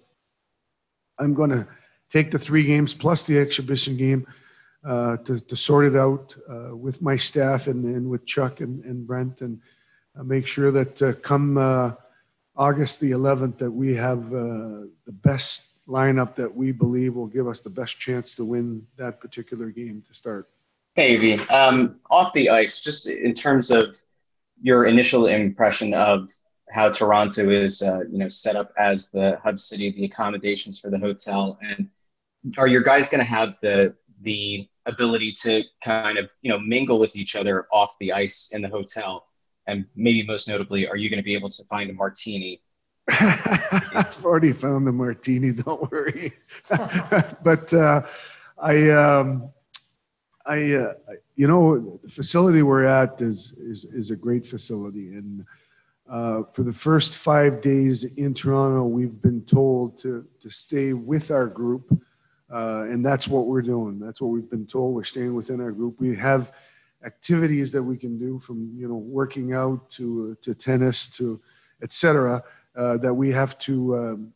[1.19, 1.67] I'm going to
[2.11, 4.27] take the three games plus the exhibition game
[4.85, 8.85] uh, to, to sort it out uh, with my staff and, and with Chuck and,
[8.85, 9.61] and Brent and
[10.19, 11.93] uh, make sure that uh, come uh,
[12.57, 17.49] August the 11th that we have uh, the best lineup that we believe will give
[17.49, 20.49] us the best chance to win that particular game to start.
[20.95, 21.35] Hey, V.
[21.49, 23.97] Um, off the ice, just in terms of
[24.61, 26.31] your initial impression of
[26.71, 30.91] how Toronto is, uh, you know, set up as the hub city, the accommodations for
[30.91, 31.89] the hotel, and
[32.59, 36.99] are your guys going to have the the ability to kind of you know mingle
[36.99, 39.27] with each other off the ice in the hotel?
[39.67, 42.61] And maybe most notably, are you going to be able to find a martini?
[43.11, 45.53] I've already found the martini.
[45.53, 46.33] Don't worry.
[47.45, 48.03] but uh,
[48.59, 49.51] I, um,
[50.47, 50.95] I, uh,
[51.35, 55.45] you know, the facility we're at is is is a great facility, and
[56.09, 61.31] uh, for the first five days in Toronto, we've been told to to stay with
[61.31, 62.01] our group,
[62.53, 63.99] uh, and that's what we're doing.
[63.99, 64.95] That's what we've been told.
[64.95, 66.01] We're staying within our group.
[66.01, 66.53] We have
[67.05, 71.41] activities that we can do from you know working out to to tennis to
[71.83, 72.43] etc.
[72.75, 74.33] Uh, that we have to um,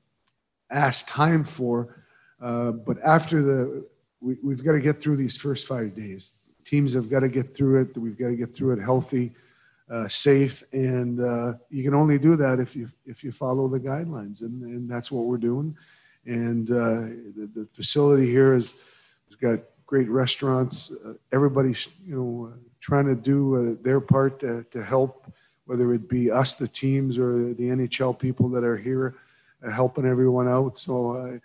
[0.70, 2.04] ask time for.
[2.38, 3.86] Uh, but after the
[4.20, 6.34] we, we've got to get through these first five days.
[6.64, 7.96] Teams have got to get through it.
[7.96, 9.32] We've got to get through it healthy,
[9.90, 13.80] uh, safe, and uh, you can only do that if you if you follow the
[13.80, 15.74] guidelines, and, and that's what we're doing.
[16.26, 16.74] And uh,
[17.36, 18.74] the, the facility here is
[19.28, 20.92] has got great restaurants.
[21.32, 25.32] Everybody's you know trying to do their part to, to help,
[25.66, 29.14] whether it be us, the teams, or the NHL people that are here
[29.64, 30.78] uh, helping everyone out.
[30.78, 31.40] So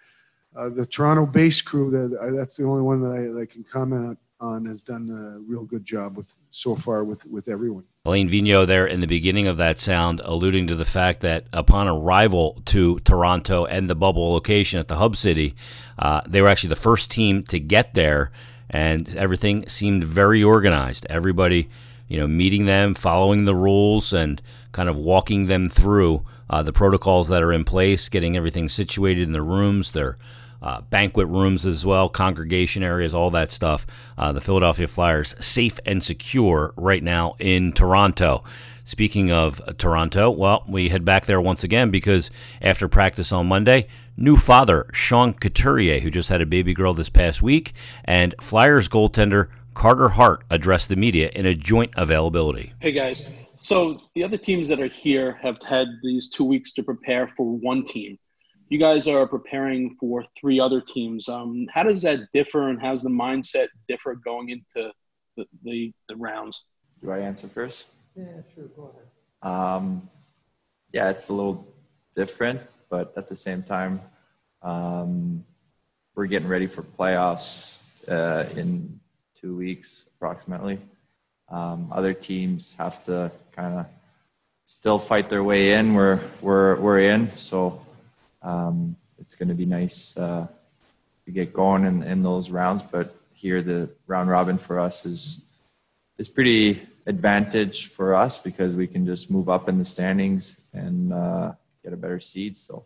[0.55, 3.63] uh, the Toronto-based crew, that uh, that's the only one that I, that I can
[3.63, 7.84] comment on, has done a real good job with so far with with everyone.
[8.05, 11.88] Alain Vigneault there in the beginning of that sound, alluding to the fact that upon
[11.88, 15.55] arrival to Toronto and the bubble location at the hub city,
[15.99, 18.31] uh, they were actually the first team to get there,
[18.69, 21.05] and everything seemed very organized.
[21.10, 21.69] Everybody,
[22.12, 24.41] you know, meeting them, following the rules, and
[24.74, 29.24] kind of walking them through uh, the protocols that are in place, getting everything situated
[29.24, 30.17] in the rooms, their
[30.62, 33.88] uh, banquet rooms as well, congregation areas, all that stuff.
[34.17, 38.43] Uh, the Philadelphia Flyers safe and secure right now in Toronto.
[38.84, 42.30] Speaking of Toronto, well, we head back there once again because
[42.62, 47.08] after practice on Monday, new father Sean Couturier, who just had a baby girl this
[47.08, 47.71] past week,
[48.04, 52.73] and Flyers goaltender Carter Hart addressed the media in a joint availability.
[52.79, 56.84] Hey guys, so the other teams that are here have had these two weeks to
[56.84, 58.17] prepare for one team
[58.71, 61.27] you guys are preparing for three other teams.
[61.27, 64.93] Um, how does that differ, and how's the mindset differ going into
[65.36, 66.63] the, the, the rounds?
[67.03, 67.89] Do I answer first?
[68.15, 68.67] Yeah, sure.
[68.77, 69.07] Go ahead.
[69.43, 70.10] Um,
[70.93, 71.67] yeah, it's a little
[72.15, 73.99] different, but at the same time,
[74.62, 75.43] um,
[76.15, 79.01] we're getting ready for playoffs uh, in
[79.41, 80.80] two weeks approximately.
[81.49, 83.86] Um, other teams have to kind of
[84.65, 85.93] still fight their way in.
[85.93, 87.86] We're we're we're in, so
[88.41, 90.47] um, it's going to be nice uh,
[91.25, 92.82] to get going in, in those rounds.
[92.82, 95.41] But here, the round robin for us is
[96.17, 101.12] is pretty advantage for us because we can just move up in the standings and
[101.12, 101.51] uh,
[101.84, 102.56] get a better seed.
[102.56, 102.86] So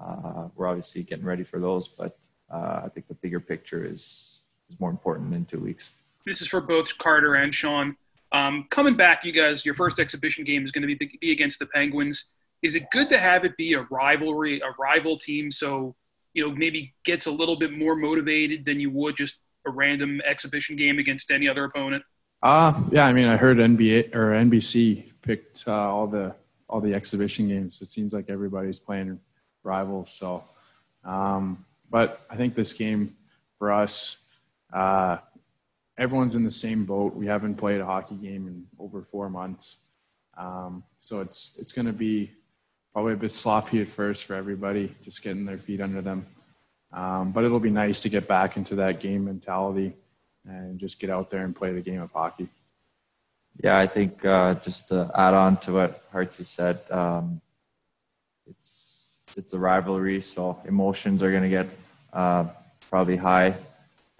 [0.00, 2.16] uh, we're obviously getting ready for those, but
[2.50, 4.41] uh, I think the bigger picture is
[4.72, 5.92] is more important in two weeks.
[6.24, 7.96] This is for both Carter and Sean.
[8.32, 11.58] Um, coming back, you guys, your first exhibition game is going to be, be against
[11.58, 12.32] the Penguins
[12.62, 15.94] is it good to have it be a rivalry, a rival team, so
[16.32, 20.20] you know maybe gets a little bit more motivated than you would just a random
[20.24, 22.02] exhibition game against any other opponent?
[22.42, 26.34] Uh yeah, I mean, I heard NBA or NBC picked uh, all the
[26.68, 27.82] all the exhibition games.
[27.82, 29.20] It seems like everybody's playing
[29.62, 30.10] rivals.
[30.10, 30.42] So,
[31.04, 33.14] um, but I think this game
[33.58, 34.18] for us,
[34.72, 35.18] uh,
[35.98, 37.14] everyone's in the same boat.
[37.14, 39.78] We haven't played a hockey game in over four months,
[40.36, 42.30] um, so it's it's going to be
[42.92, 46.26] probably a bit sloppy at first for everybody, just getting their feet under them.
[46.92, 49.94] Um, but it'll be nice to get back into that game mentality
[50.46, 52.48] and just get out there and play the game of hockey.
[53.62, 57.40] Yeah, I think uh, just to add on to what Hartsey said, um,
[58.46, 61.66] it's it's a rivalry, so emotions are going to get
[62.12, 62.46] uh,
[62.90, 63.54] probably high,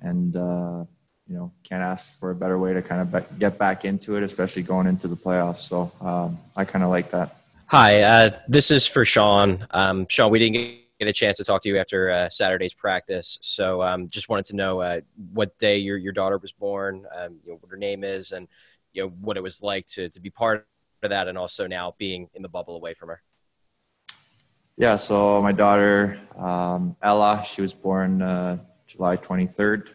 [0.02, 0.84] and uh,
[1.26, 4.16] you know can't ask for a better way to kind of be- get back into
[4.16, 5.60] it, especially going into the playoffs.
[5.60, 7.36] So um, I kind of like that.
[7.66, 9.66] Hi, uh, this is for Sean.
[9.70, 13.38] Um, Sean, we didn't get a chance to talk to you after uh, Saturday's practice,
[13.40, 15.00] so um, just wanted to know uh,
[15.32, 18.48] what day your your daughter was born, um, you know, what her name is, and
[18.92, 20.66] you know what it was like to to be part
[21.02, 23.22] of that, and also now being in the bubble away from her.
[24.76, 28.58] Yeah, so my daughter um, Ella, she was born uh,
[28.92, 29.88] July 23rd.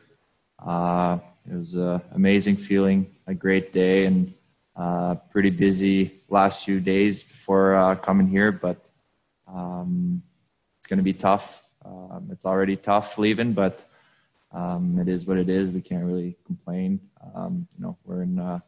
[0.59, 4.33] Uh, it was an amazing feeling, a great day, and
[4.75, 8.89] uh, pretty busy last few days before uh, coming here, but
[9.47, 10.21] um,
[10.79, 11.63] it's going to be tough.
[11.85, 13.87] Um, it's already tough leaving, but
[14.51, 15.69] um, it is what it is.
[15.69, 16.99] We can't really complain.
[17.35, 18.59] Um, you know, we're in uh,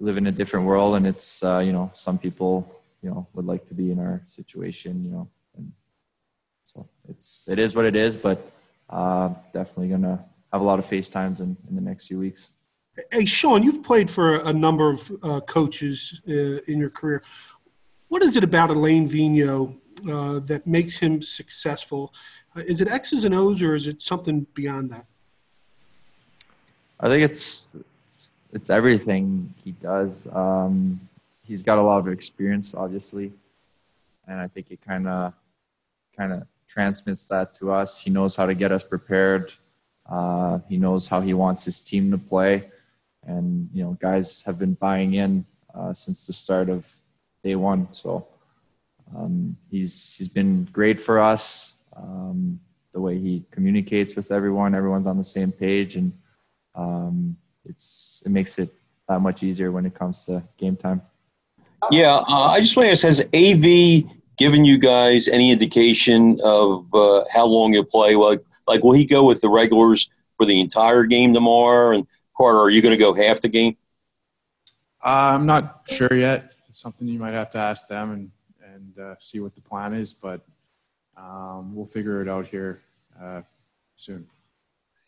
[0.00, 3.46] live in a different world, and it's uh, you know some people you know would
[3.46, 5.04] like to be in our situation.
[5.04, 5.72] You know, and
[6.64, 8.16] so it's it is what it is.
[8.16, 8.38] But
[8.90, 12.50] uh, definitely gonna have a lot of FaceTimes in, in the next few weeks.
[13.12, 17.22] Hey, Sean, you've played for a number of uh, coaches uh, in your career.
[18.08, 19.76] What is it about Alain Vigneault
[20.10, 22.12] uh, that makes him successful?
[22.56, 25.06] Uh, is it X's and O's, or is it something beyond that?
[27.00, 27.62] I think it's
[28.52, 30.26] it's everything he does.
[30.32, 31.00] Um,
[31.44, 33.32] he's got a lot of experience, obviously,
[34.26, 35.32] and I think it kind of
[36.16, 38.02] kind of transmits that to us.
[38.02, 39.52] He knows how to get us prepared.
[40.08, 42.70] Uh, he knows how he wants his team to play,
[43.26, 46.86] and you know, guys have been buying in uh, since the start of
[47.42, 47.90] day one.
[47.92, 48.26] So
[49.14, 51.74] um, he's he's been great for us.
[51.96, 52.60] Um,
[52.92, 56.12] the way he communicates with everyone, everyone's on the same page, and
[56.74, 58.72] um, it's it makes it
[59.08, 61.02] that much easier when it comes to game time.
[61.90, 64.04] Yeah, uh, I just want to ask: Has AV
[64.38, 68.14] given you guys any indication of uh, how long you'll play?
[68.14, 71.96] Like, like will he go with the regulars for the entire game tomorrow?
[71.96, 73.76] And Carter, are you going to go half the game?
[75.04, 76.52] Uh, I'm not sure yet.
[76.68, 78.30] It's something you might have to ask them and
[78.74, 80.40] and uh, see what the plan is, but
[81.16, 82.80] um, we'll figure it out here
[83.20, 83.42] uh,
[83.96, 84.26] soon.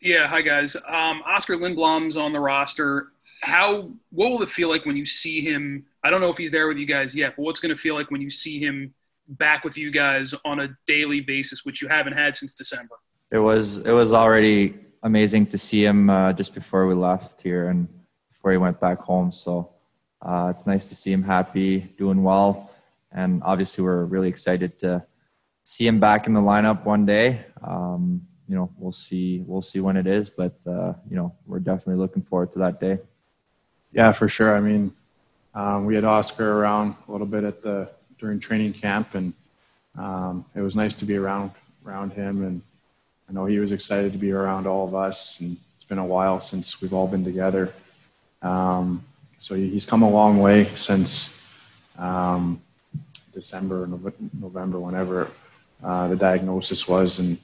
[0.01, 0.75] Yeah, hi guys.
[0.87, 3.11] Um, Oskar Lindblom's on the roster.
[3.41, 5.85] How what will it feel like when you see him?
[6.03, 7.95] I don't know if he's there with you guys yet, but what's going to feel
[7.95, 8.93] like when you see him
[9.31, 12.95] back with you guys on a daily basis, which you haven't had since December?
[13.31, 17.69] It was it was already amazing to see him uh, just before we left here
[17.69, 17.87] and
[18.29, 19.31] before he went back home.
[19.31, 19.71] So
[20.21, 22.71] uh, it's nice to see him happy, doing well,
[23.11, 25.05] and obviously we're really excited to
[25.63, 27.45] see him back in the lineup one day.
[27.63, 31.59] Um, you know, we'll see we'll see when it is, but uh, you know, we're
[31.59, 32.99] definitely looking forward to that day.
[33.93, 34.55] Yeah, for sure.
[34.55, 34.93] I mean,
[35.53, 37.89] um, we had Oskar around a little bit at the
[38.21, 39.33] during training camp, and
[39.97, 41.51] um, it was nice to be around
[41.85, 42.43] around him.
[42.43, 42.61] And
[43.27, 45.39] I know he was excited to be around all of us.
[45.41, 47.73] And it's been a while since we've all been together.
[48.41, 49.03] Um,
[49.39, 51.35] so he's come a long way since
[51.97, 52.61] um,
[53.33, 53.87] December,
[54.39, 55.31] November, whenever
[55.83, 57.39] uh, the diagnosis was, and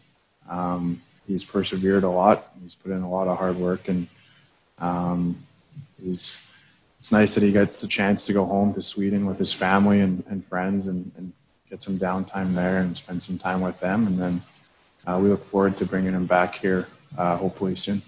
[0.48, 2.52] um, he's persevered a lot.
[2.62, 4.08] He's put in a lot of hard work, and
[4.78, 5.44] um,
[6.02, 6.47] he's
[7.00, 10.00] it's nice that he gets the chance to go home to Sweden with his family
[10.00, 11.32] and, and friends and, and
[11.70, 14.08] get some downtime there and spend some time with them.
[14.08, 14.42] And then
[15.06, 18.02] uh, we look forward to bringing him back here uh, hopefully soon.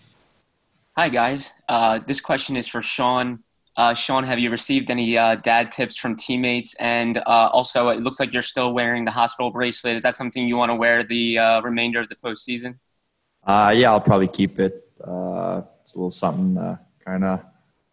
[0.97, 1.51] Hi, guys.
[1.67, 3.43] Uh, this question is for Sean.
[3.77, 6.73] Uh, Sean, have you received any uh, dad tips from teammates?
[6.75, 9.95] And uh, also, it looks like you're still wearing the hospital bracelet.
[9.95, 12.79] Is that something you want to wear the remainder of the postseason?
[13.47, 14.89] yeah, I'll probably keep it.
[14.99, 17.41] it's a little something to kind of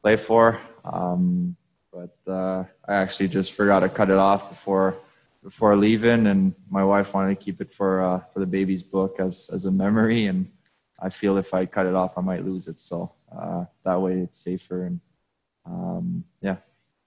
[0.03, 0.59] play for.
[0.91, 1.57] Um,
[1.93, 4.97] but uh, I actually just forgot to cut it off before
[5.43, 9.17] before leaving, and my wife wanted to keep it for uh, for the baby's book
[9.19, 10.27] as as a memory.
[10.27, 10.51] And
[11.01, 12.79] I feel if I cut it off, I might lose it.
[12.79, 14.87] So uh, that way, it's safer.
[14.87, 15.01] And
[15.65, 16.57] um, yeah.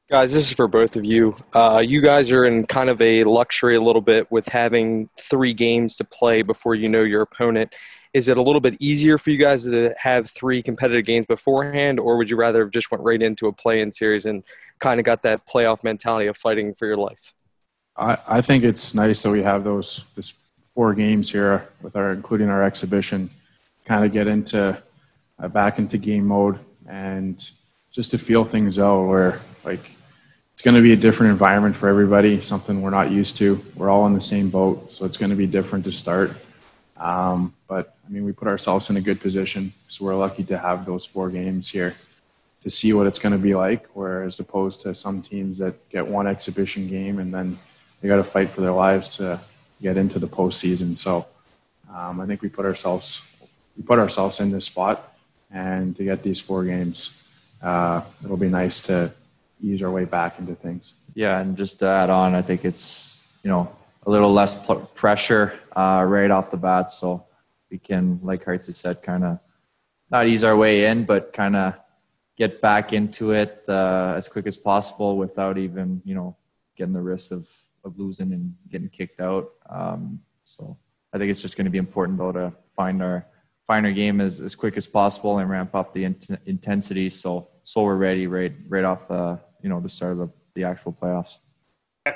[0.09, 1.35] Guys, this is for both of you.
[1.53, 5.53] Uh, you guys are in kind of a luxury a little bit with having three
[5.53, 7.75] games to play before you know your opponent.
[8.13, 11.99] Is it a little bit easier for you guys to have three competitive games beforehand,
[11.99, 14.43] or would you rather have just went right into a play-in series and
[14.79, 17.33] kind of got that playoff mentality of fighting for your life?
[17.95, 20.33] I, I think it's nice that we have those this
[20.73, 23.29] four games here with our including our exhibition,
[23.85, 24.81] kind of get into
[25.37, 27.51] uh, back into game mode and
[27.91, 29.91] just to feel things out where like
[30.53, 33.61] it's going to be a different environment for everybody, something we're not used to.
[33.75, 36.31] We're all in the same boat, so it's going to be different to start.
[36.99, 40.57] Um, but I mean, we put ourselves in a good position, so we're lucky to
[40.57, 41.95] have those four games here
[42.63, 43.87] to see what it's going to be like.
[43.93, 47.57] Whereas opposed to some teams that get one exhibition game and then
[48.01, 49.39] they got to fight for their lives to
[49.81, 50.97] get into the postseason.
[50.97, 51.25] So
[51.93, 53.23] um, I think we put ourselves
[53.77, 55.15] we put ourselves in this spot,
[55.51, 57.31] and to get these four games,
[57.63, 59.11] uh, it'll be nice to
[59.63, 60.95] ease our way back into things.
[61.15, 63.71] Yeah, and just to add on, I think it's you know
[64.03, 67.25] a little less pl- pressure uh, right off the bat, so
[67.69, 69.39] we can, like Hartz has said, kind of
[70.09, 71.75] not ease our way in, but kind of
[72.37, 76.35] get back into it uh, as quick as possible without even, you know,
[76.75, 77.47] getting the risk of,
[77.83, 79.49] of losing and getting kicked out.
[79.69, 80.77] Um, so
[81.13, 83.25] I think it's just going to be important though to find our
[83.67, 87.49] find our game as, as quick as possible and ramp up the int- intensity so
[87.63, 90.91] so we're ready right right off uh, you know the start of the, the actual
[90.91, 91.37] playoffs.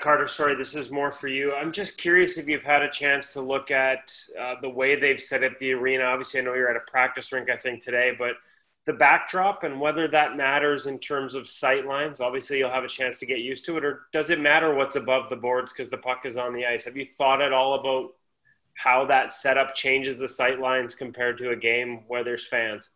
[0.01, 1.53] Carter, sorry, this is more for you.
[1.53, 5.21] I'm just curious if you've had a chance to look at uh, the way they've
[5.21, 6.03] set up the arena.
[6.03, 8.35] Obviously, I know you're at a practice rink, I think, today, but
[8.85, 12.21] the backdrop and whether that matters in terms of sight lines.
[12.21, 14.95] Obviously, you'll have a chance to get used to it, or does it matter what's
[14.95, 16.85] above the boards because the puck is on the ice?
[16.85, 18.13] Have you thought at all about
[18.75, 22.89] how that setup changes the sight lines compared to a game where there's fans?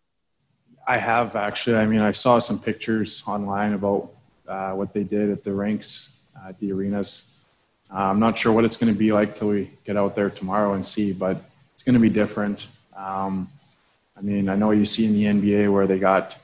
[0.88, 1.78] I have actually.
[1.78, 4.10] I mean, I saw some pictures online about
[4.48, 7.34] uh, what they did at the rinks, uh, the arenas.
[7.92, 10.30] Uh, I'm not sure what it's going to be like till we get out there
[10.30, 11.38] tomorrow and see, but
[11.74, 12.68] it's going to be different.
[12.96, 13.50] Um,
[14.18, 16.38] I mean, I know you see in the NBA where they got,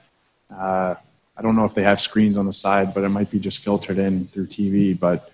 [0.55, 0.95] uh,
[1.35, 3.63] I don't know if they have screens on the side, but it might be just
[3.63, 4.97] filtered in through TV.
[4.97, 5.31] But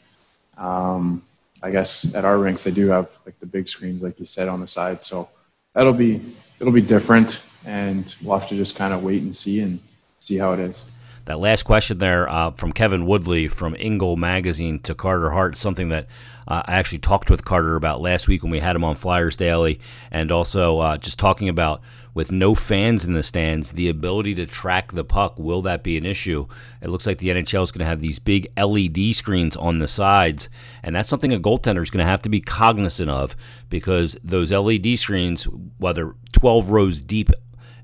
[0.57, 1.23] um,
[1.61, 4.47] I guess at our rinks they do have like the big screens, like you said,
[4.47, 5.03] on the side.
[5.03, 5.29] So
[5.73, 6.21] that'll be
[6.59, 9.79] it'll be different, and we'll have to just kind of wait and see and
[10.19, 10.87] see how it is.
[11.25, 15.89] That last question there uh, from Kevin Woodley from InGoal Magazine to Carter Hart, something
[15.89, 16.07] that
[16.47, 19.35] uh, I actually talked with Carter about last week when we had him on Flyers
[19.35, 19.79] Daily,
[20.11, 21.81] and also uh, just talking about
[22.13, 25.97] with no fans in the stands, the ability to track the puck, will that be
[25.97, 26.47] an issue?
[26.81, 29.87] It looks like the NHL is going to have these big LED screens on the
[29.87, 30.49] sides,
[30.81, 33.35] and that's something a goaltender is going to have to be cognizant of
[33.69, 35.43] because those LED screens,
[35.77, 37.29] whether 12 rows deep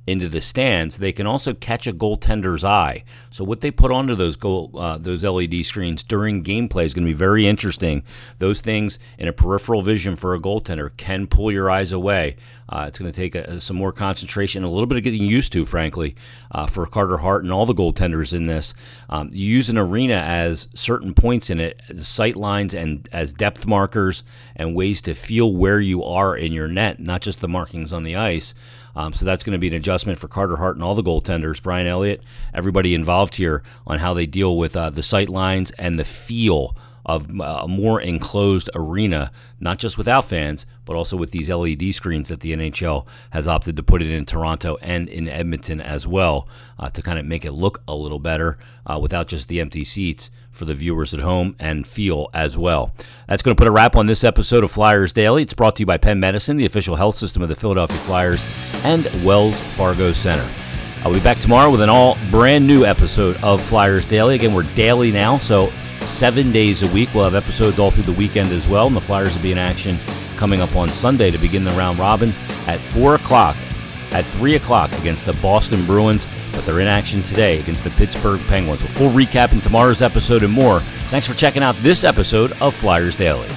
[0.07, 3.03] into the stands, they can also catch a goaltender's eye.
[3.31, 7.05] So what they put onto those goal, uh, those LED screens during gameplay is going
[7.05, 8.03] to be very interesting.
[8.37, 12.35] Those things in a peripheral vision for a goaltender can pull your eyes away.
[12.67, 15.53] Uh, it's going to take a, some more concentration, a little bit of getting used
[15.53, 16.15] to, frankly,
[16.51, 18.73] uh, for Carter Hart and all the goaltenders in this.
[19.09, 23.67] Um, you use an arena as certain points in it, sight lines, and as depth
[23.67, 24.23] markers
[24.55, 28.03] and ways to feel where you are in your net, not just the markings on
[28.03, 28.55] the ice.
[28.95, 31.61] Um, so that's going to be an adjustment for Carter Hart and all the goaltenders,
[31.61, 32.23] Brian Elliott,
[32.53, 36.75] everybody involved here on how they deal with uh, the sight lines and the feel
[37.05, 41.93] of uh, a more enclosed arena, not just without fans, but also with these LED
[41.93, 46.07] screens that the NHL has opted to put it in Toronto and in Edmonton as
[46.07, 46.47] well
[46.79, 49.83] uh, to kind of make it look a little better uh, without just the empty
[49.83, 52.93] seats for the viewers at home and feel as well.
[53.27, 55.43] That's going to put a wrap on this episode of Flyers Daily.
[55.43, 58.43] It's brought to you by Penn Medicine, the official health system of the Philadelphia Flyers,
[58.83, 60.47] and Wells Fargo Center.
[61.03, 64.35] I'll be back tomorrow with an all brand new episode of Flyers Daily.
[64.35, 65.71] Again, we're daily now, so
[66.05, 67.09] seven days a week.
[67.13, 69.57] We'll have episodes all through the weekend as well, and the Flyers will be in
[69.57, 69.97] action
[70.37, 72.29] coming up on Sunday to begin the round robin
[72.67, 73.55] at 4 o'clock,
[74.11, 76.25] at 3 o'clock against the Boston Bruins
[76.55, 78.81] but they're in action today against the Pittsburgh Penguins.
[78.81, 80.79] A full recap in tomorrow's episode and more.
[81.09, 83.47] Thanks for checking out this episode of Flyers Daily.